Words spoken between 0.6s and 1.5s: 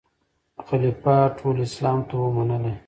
خلیفه وو